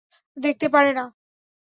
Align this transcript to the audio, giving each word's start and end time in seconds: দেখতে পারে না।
দেখতে 0.37 0.67
পারে 0.69 0.91
না। 0.93 1.05